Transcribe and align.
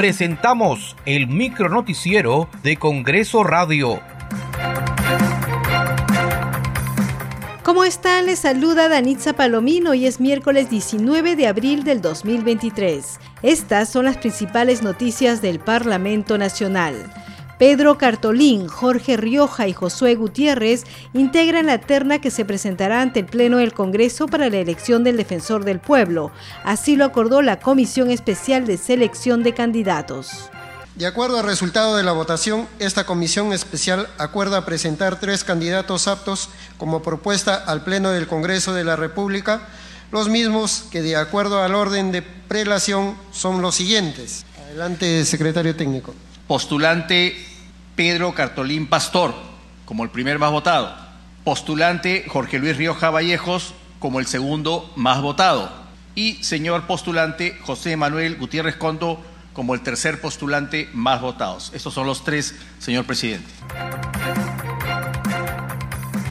presentamos 0.00 0.96
el 1.04 1.26
micronoticiero 1.26 2.48
de 2.62 2.78
Congreso 2.78 3.44
Radio. 3.44 4.00
¿Cómo 7.62 7.84
están? 7.84 8.24
Les 8.24 8.38
saluda 8.38 8.88
Danitza 8.88 9.34
Palomino 9.34 9.92
y 9.92 10.06
es 10.06 10.18
miércoles 10.18 10.70
19 10.70 11.36
de 11.36 11.46
abril 11.46 11.84
del 11.84 12.00
2023. 12.00 13.20
Estas 13.42 13.90
son 13.90 14.06
las 14.06 14.16
principales 14.16 14.82
noticias 14.82 15.42
del 15.42 15.58
Parlamento 15.58 16.38
Nacional. 16.38 16.94
Pedro 17.60 17.98
Cartolín, 17.98 18.68
Jorge 18.68 19.18
Rioja 19.18 19.68
y 19.68 19.74
Josué 19.74 20.14
Gutiérrez 20.14 20.84
integran 21.12 21.66
la 21.66 21.76
terna 21.76 22.18
que 22.18 22.30
se 22.30 22.46
presentará 22.46 23.02
ante 23.02 23.20
el 23.20 23.26
Pleno 23.26 23.58
del 23.58 23.74
Congreso 23.74 24.28
para 24.28 24.48
la 24.48 24.56
elección 24.56 25.04
del 25.04 25.18
Defensor 25.18 25.66
del 25.66 25.78
Pueblo. 25.78 26.32
Así 26.64 26.96
lo 26.96 27.04
acordó 27.04 27.42
la 27.42 27.60
Comisión 27.60 28.10
Especial 28.10 28.66
de 28.66 28.78
Selección 28.78 29.42
de 29.42 29.52
Candidatos. 29.52 30.48
De 30.94 31.04
acuerdo 31.04 31.38
al 31.38 31.44
resultado 31.44 31.98
de 31.98 32.02
la 32.02 32.12
votación, 32.12 32.66
esta 32.78 33.04
comisión 33.04 33.52
especial 33.52 34.08
acuerda 34.16 34.64
presentar 34.64 35.20
tres 35.20 35.44
candidatos 35.44 36.08
aptos 36.08 36.48
como 36.78 37.02
propuesta 37.02 37.54
al 37.54 37.84
Pleno 37.84 38.08
del 38.08 38.26
Congreso 38.26 38.72
de 38.72 38.84
la 38.84 38.96
República, 38.96 39.68
los 40.12 40.30
mismos 40.30 40.84
que 40.90 41.02
de 41.02 41.16
acuerdo 41.16 41.62
al 41.62 41.74
orden 41.74 42.10
de 42.10 42.22
prelación 42.22 43.18
son 43.32 43.60
los 43.60 43.74
siguientes. 43.74 44.46
Adelante, 44.64 45.26
secretario 45.26 45.76
técnico. 45.76 46.14
Postulante 46.46 47.49
Pedro 48.00 48.32
Cartolín 48.32 48.86
Pastor 48.86 49.34
como 49.84 50.04
el 50.04 50.08
primer 50.08 50.38
más 50.38 50.50
votado. 50.50 50.96
Postulante 51.44 52.24
Jorge 52.28 52.58
Luis 52.58 52.78
Rioja 52.78 53.10
Vallejos 53.10 53.74
como 53.98 54.20
el 54.20 54.26
segundo 54.26 54.90
más 54.96 55.20
votado. 55.20 55.70
Y 56.14 56.42
señor 56.42 56.86
postulante 56.86 57.58
José 57.60 57.98
Manuel 57.98 58.36
Gutiérrez 58.36 58.76
Condo 58.76 59.22
como 59.52 59.74
el 59.74 59.82
tercer 59.82 60.18
postulante 60.22 60.88
más 60.94 61.20
votados. 61.20 61.72
Estos 61.74 61.92
son 61.92 62.06
los 62.06 62.24
tres, 62.24 62.54
señor 62.78 63.04
presidente. 63.04 63.52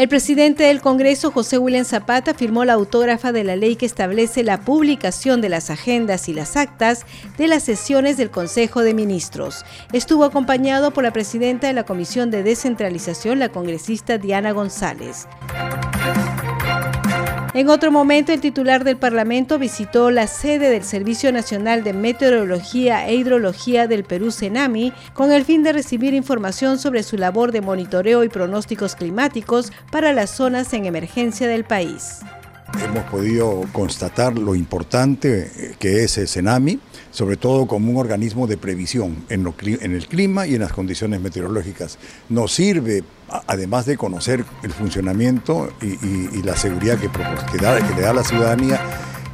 El 0.00 0.08
presidente 0.08 0.62
del 0.62 0.80
Congreso, 0.80 1.30
José 1.30 1.58
William 1.58 1.84
Zapata, 1.84 2.32
firmó 2.32 2.64
la 2.64 2.72
autógrafa 2.72 3.32
de 3.32 3.44
la 3.44 3.54
ley 3.54 3.76
que 3.76 3.84
establece 3.84 4.42
la 4.42 4.62
publicación 4.62 5.42
de 5.42 5.50
las 5.50 5.68
agendas 5.68 6.26
y 6.30 6.32
las 6.32 6.56
actas 6.56 7.04
de 7.36 7.48
las 7.48 7.64
sesiones 7.64 8.16
del 8.16 8.30
Consejo 8.30 8.80
de 8.80 8.94
Ministros. 8.94 9.62
Estuvo 9.92 10.24
acompañado 10.24 10.92
por 10.92 11.04
la 11.04 11.12
presidenta 11.12 11.66
de 11.66 11.74
la 11.74 11.84
Comisión 11.84 12.30
de 12.30 12.42
Descentralización, 12.42 13.38
la 13.38 13.50
congresista 13.50 14.16
Diana 14.16 14.52
González. 14.52 15.28
En 17.52 17.68
otro 17.68 17.90
momento, 17.90 18.32
el 18.32 18.40
titular 18.40 18.84
del 18.84 18.96
Parlamento 18.96 19.58
visitó 19.58 20.12
la 20.12 20.28
sede 20.28 20.70
del 20.70 20.84
Servicio 20.84 21.32
Nacional 21.32 21.82
de 21.82 21.92
Meteorología 21.92 23.08
e 23.08 23.16
Hidrología 23.16 23.88
del 23.88 24.04
Perú, 24.04 24.30
CENAMI, 24.30 24.92
con 25.14 25.32
el 25.32 25.44
fin 25.44 25.64
de 25.64 25.72
recibir 25.72 26.14
información 26.14 26.78
sobre 26.78 27.02
su 27.02 27.16
labor 27.16 27.50
de 27.50 27.60
monitoreo 27.60 28.22
y 28.22 28.28
pronósticos 28.28 28.94
climáticos 28.94 29.72
para 29.90 30.12
las 30.12 30.30
zonas 30.30 30.72
en 30.74 30.86
emergencia 30.86 31.48
del 31.48 31.64
país. 31.64 32.20
Hemos 32.78 33.04
podido 33.04 33.64
constatar 33.72 34.38
lo 34.38 34.54
importante 34.54 35.74
que 35.78 36.04
es 36.04 36.18
el 36.18 36.28
CENAMI, 36.28 36.80
sobre 37.10 37.36
todo 37.36 37.66
como 37.66 37.90
un 37.90 37.96
organismo 37.96 38.46
de 38.46 38.56
previsión 38.56 39.24
en, 39.28 39.46
el 39.46 40.06
clima 40.06 40.46
y 40.46 40.54
en 40.54 40.60
las 40.60 40.72
condiciones 40.72 41.20
meteorológicas. 41.20 41.98
Nos 42.28 42.52
sirve, 42.52 43.02
además 43.46 43.86
de 43.86 43.96
conocer 43.96 44.44
el 44.62 44.72
funcionamiento 44.72 45.72
y, 45.82 46.42
la 46.42 46.56
seguridad 46.56 46.98
que, 46.98 47.08
que, 47.08 47.94
le 47.96 48.02
da 48.02 48.14
la 48.14 48.24
ciudadanía, 48.24 48.80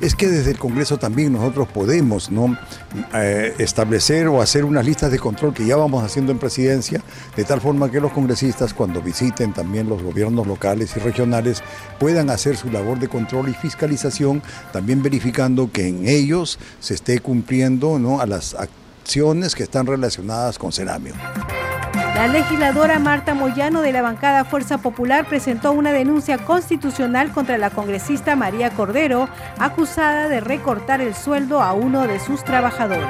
es 0.00 0.14
que 0.14 0.28
desde 0.28 0.50
el 0.50 0.58
Congreso 0.58 0.98
también 0.98 1.32
nosotros 1.32 1.68
podemos 1.68 2.30
¿no? 2.30 2.56
Eh, 3.14 3.54
establecer 3.58 4.28
o 4.28 4.42
hacer 4.42 4.64
unas 4.64 4.84
listas 4.84 5.10
de 5.10 5.18
control 5.18 5.54
que 5.54 5.66
ya 5.66 5.76
vamos 5.76 6.04
haciendo 6.04 6.32
en 6.32 6.38
presidencia, 6.38 7.02
de 7.36 7.44
tal 7.44 7.60
forma 7.60 7.90
que 7.90 8.00
los 8.00 8.12
congresistas 8.12 8.74
cuando 8.74 9.00
visiten 9.00 9.52
también 9.52 9.88
los 9.88 10.02
gobiernos 10.02 10.46
locales 10.46 10.96
y 10.96 11.00
regionales 11.00 11.62
puedan 11.98 12.30
hacer 12.30 12.56
su 12.56 12.70
labor 12.70 12.98
de 12.98 13.08
control 13.08 13.48
y 13.48 13.54
fiscalización, 13.54 14.42
también 14.72 15.02
verificando 15.02 15.70
que 15.72 15.88
en 15.88 16.06
ellos 16.06 16.58
se 16.80 16.94
esté 16.94 17.20
cumpliendo 17.20 17.98
¿no? 17.98 18.20
a 18.20 18.26
las 18.26 18.54
acciones 18.54 19.54
que 19.54 19.62
están 19.62 19.86
relacionadas 19.86 20.58
con 20.58 20.72
Ceramio. 20.72 21.14
La 22.16 22.28
legisladora 22.28 22.98
Marta 22.98 23.34
Moyano 23.34 23.82
de 23.82 23.92
la 23.92 24.00
bancada 24.00 24.46
Fuerza 24.46 24.78
Popular 24.78 25.26
presentó 25.28 25.72
una 25.72 25.92
denuncia 25.92 26.38
constitucional 26.38 27.30
contra 27.30 27.58
la 27.58 27.68
congresista 27.68 28.34
María 28.34 28.70
Cordero, 28.70 29.28
acusada 29.58 30.26
de 30.30 30.40
recortar 30.40 31.02
el 31.02 31.14
sueldo 31.14 31.60
a 31.60 31.74
uno 31.74 32.06
de 32.06 32.18
sus 32.18 32.42
trabajadores. 32.42 33.06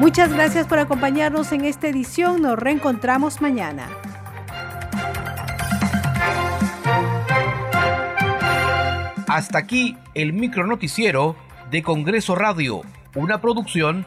Muchas 0.00 0.32
gracias 0.32 0.66
por 0.66 0.80
acompañarnos 0.80 1.52
en 1.52 1.64
esta 1.64 1.86
edición. 1.86 2.42
Nos 2.42 2.58
reencontramos 2.58 3.40
mañana. 3.40 3.88
Hasta 9.28 9.58
aquí 9.58 9.96
el 10.14 10.32
micronoticiero 10.32 11.36
de 11.70 11.84
Congreso 11.84 12.34
Radio, 12.34 12.82
una 13.14 13.40
producción 13.40 14.06